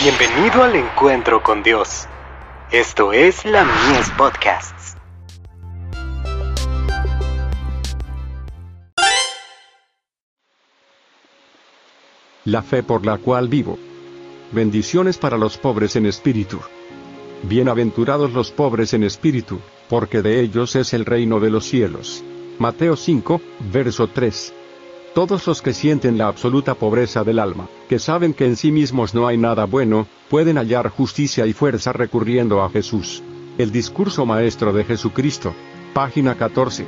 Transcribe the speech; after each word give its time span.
Bienvenido 0.00 0.62
al 0.62 0.76
encuentro 0.76 1.42
con 1.42 1.64
Dios. 1.64 2.06
Esto 2.70 3.12
es 3.12 3.44
la 3.44 3.64
Mies 3.64 4.08
Podcasts. 4.10 4.96
La 12.44 12.62
fe 12.62 12.84
por 12.84 13.04
la 13.04 13.18
cual 13.18 13.48
vivo. 13.48 13.76
Bendiciones 14.52 15.18
para 15.18 15.36
los 15.36 15.58
pobres 15.58 15.96
en 15.96 16.06
espíritu. 16.06 16.60
Bienaventurados 17.42 18.32
los 18.32 18.52
pobres 18.52 18.94
en 18.94 19.02
espíritu, 19.02 19.58
porque 19.88 20.22
de 20.22 20.38
ellos 20.40 20.76
es 20.76 20.94
el 20.94 21.06
reino 21.06 21.40
de 21.40 21.50
los 21.50 21.64
cielos. 21.64 22.22
Mateo 22.60 22.94
5, 22.94 23.40
verso 23.72 24.06
3. 24.06 24.54
Todos 25.14 25.46
los 25.46 25.62
que 25.62 25.72
sienten 25.72 26.18
la 26.18 26.28
absoluta 26.28 26.74
pobreza 26.74 27.24
del 27.24 27.38
alma, 27.38 27.68
que 27.88 27.98
saben 27.98 28.34
que 28.34 28.46
en 28.46 28.56
sí 28.56 28.70
mismos 28.70 29.14
no 29.14 29.26
hay 29.26 29.36
nada 29.36 29.64
bueno, 29.64 30.06
pueden 30.28 30.56
hallar 30.56 30.90
justicia 30.90 31.46
y 31.46 31.52
fuerza 31.52 31.92
recurriendo 31.92 32.62
a 32.62 32.70
Jesús. 32.70 33.22
El 33.56 33.72
discurso 33.72 34.24
maestro 34.26 34.72
de 34.72 34.84
Jesucristo. 34.84 35.54
Página 35.92 36.36
14. 36.36 36.86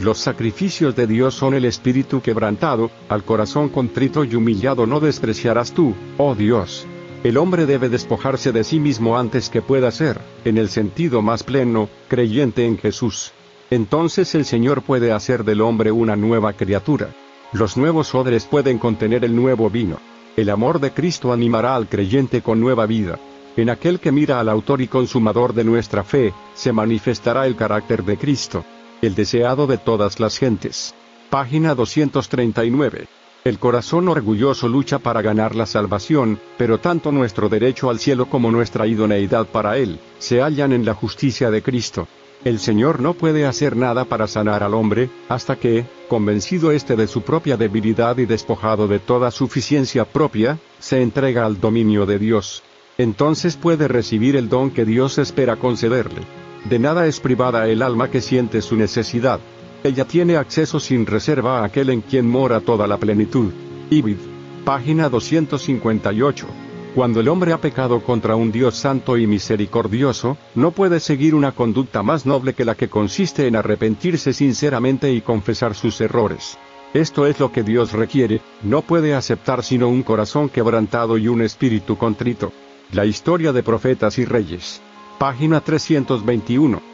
Los 0.00 0.18
sacrificios 0.18 0.96
de 0.96 1.06
Dios 1.06 1.34
son 1.34 1.54
el 1.54 1.64
espíritu 1.64 2.20
quebrantado, 2.20 2.90
al 3.08 3.22
corazón 3.22 3.68
contrito 3.68 4.24
y 4.24 4.34
humillado 4.34 4.86
no 4.86 4.98
despreciarás 4.98 5.72
tú, 5.72 5.94
oh 6.18 6.34
Dios. 6.34 6.86
El 7.22 7.36
hombre 7.36 7.64
debe 7.64 7.88
despojarse 7.88 8.52
de 8.52 8.64
sí 8.64 8.80
mismo 8.80 9.16
antes 9.16 9.48
que 9.48 9.62
pueda 9.62 9.90
ser, 9.92 10.20
en 10.44 10.58
el 10.58 10.68
sentido 10.68 11.22
más 11.22 11.42
pleno, 11.42 11.88
creyente 12.08 12.66
en 12.66 12.76
Jesús. 12.76 13.32
Entonces 13.70 14.34
el 14.34 14.44
Señor 14.44 14.82
puede 14.82 15.12
hacer 15.12 15.44
del 15.44 15.60
hombre 15.60 15.90
una 15.92 16.16
nueva 16.16 16.52
criatura. 16.52 17.14
Los 17.54 17.76
nuevos 17.76 18.16
odres 18.16 18.46
pueden 18.46 18.78
contener 18.78 19.24
el 19.24 19.36
nuevo 19.36 19.70
vino. 19.70 20.00
El 20.36 20.50
amor 20.50 20.80
de 20.80 20.90
Cristo 20.90 21.32
animará 21.32 21.76
al 21.76 21.88
creyente 21.88 22.42
con 22.42 22.58
nueva 22.58 22.84
vida. 22.84 23.20
En 23.56 23.70
aquel 23.70 24.00
que 24.00 24.10
mira 24.10 24.40
al 24.40 24.48
autor 24.48 24.80
y 24.80 24.88
consumador 24.88 25.54
de 25.54 25.62
nuestra 25.62 26.02
fe, 26.02 26.34
se 26.54 26.72
manifestará 26.72 27.46
el 27.46 27.54
carácter 27.54 28.02
de 28.02 28.16
Cristo, 28.16 28.64
el 29.02 29.14
deseado 29.14 29.68
de 29.68 29.78
todas 29.78 30.18
las 30.18 30.36
gentes. 30.36 30.96
Página 31.30 31.76
239. 31.76 33.06
El 33.44 33.60
corazón 33.60 34.08
orgulloso 34.08 34.66
lucha 34.66 34.98
para 34.98 35.22
ganar 35.22 35.54
la 35.54 35.66
salvación, 35.66 36.40
pero 36.58 36.80
tanto 36.80 37.12
nuestro 37.12 37.48
derecho 37.48 37.88
al 37.88 38.00
cielo 38.00 38.26
como 38.26 38.50
nuestra 38.50 38.88
idoneidad 38.88 39.46
para 39.46 39.78
él, 39.78 40.00
se 40.18 40.42
hallan 40.42 40.72
en 40.72 40.84
la 40.84 40.94
justicia 40.94 41.52
de 41.52 41.62
Cristo. 41.62 42.08
El 42.44 42.58
Señor 42.58 43.00
no 43.00 43.14
puede 43.14 43.46
hacer 43.46 43.74
nada 43.74 44.04
para 44.04 44.26
sanar 44.26 44.62
al 44.62 44.74
hombre, 44.74 45.08
hasta 45.30 45.56
que, 45.56 45.86
convencido 46.08 46.72
éste 46.72 46.94
de 46.94 47.06
su 47.06 47.22
propia 47.22 47.56
debilidad 47.56 48.18
y 48.18 48.26
despojado 48.26 48.86
de 48.86 48.98
toda 48.98 49.30
suficiencia 49.30 50.04
propia, 50.04 50.58
se 50.78 51.00
entrega 51.00 51.46
al 51.46 51.58
dominio 51.58 52.04
de 52.04 52.18
Dios. 52.18 52.62
Entonces 52.98 53.56
puede 53.56 53.88
recibir 53.88 54.36
el 54.36 54.50
don 54.50 54.70
que 54.70 54.84
Dios 54.84 55.16
espera 55.16 55.56
concederle. 55.56 56.20
De 56.68 56.78
nada 56.78 57.06
es 57.06 57.18
privada 57.18 57.66
el 57.66 57.80
alma 57.80 58.10
que 58.10 58.20
siente 58.20 58.60
su 58.60 58.76
necesidad. 58.76 59.40
Ella 59.82 60.04
tiene 60.04 60.36
acceso 60.36 60.80
sin 60.80 61.06
reserva 61.06 61.60
a 61.60 61.64
aquel 61.64 61.88
en 61.88 62.02
quien 62.02 62.28
mora 62.28 62.60
toda 62.60 62.86
la 62.86 62.98
plenitud. 62.98 63.52
Ibid. 63.88 64.18
Página 64.66 65.08
258. 65.08 66.46
Cuando 66.94 67.18
el 67.18 67.26
hombre 67.26 67.52
ha 67.52 67.60
pecado 67.60 68.04
contra 68.04 68.36
un 68.36 68.52
Dios 68.52 68.76
santo 68.76 69.18
y 69.18 69.26
misericordioso, 69.26 70.36
no 70.54 70.70
puede 70.70 71.00
seguir 71.00 71.34
una 71.34 71.50
conducta 71.50 72.04
más 72.04 72.24
noble 72.24 72.54
que 72.54 72.64
la 72.64 72.76
que 72.76 72.88
consiste 72.88 73.48
en 73.48 73.56
arrepentirse 73.56 74.32
sinceramente 74.32 75.12
y 75.12 75.20
confesar 75.20 75.74
sus 75.74 76.00
errores. 76.00 76.56
Esto 76.92 77.26
es 77.26 77.40
lo 77.40 77.50
que 77.50 77.64
Dios 77.64 77.90
requiere, 77.90 78.40
no 78.62 78.82
puede 78.82 79.16
aceptar 79.16 79.64
sino 79.64 79.88
un 79.88 80.04
corazón 80.04 80.48
quebrantado 80.48 81.18
y 81.18 81.26
un 81.26 81.42
espíritu 81.42 81.98
contrito. 81.98 82.52
La 82.92 83.04
historia 83.04 83.52
de 83.52 83.64
profetas 83.64 84.16
y 84.18 84.24
reyes. 84.24 84.80
Página 85.18 85.60
321. 85.60 86.93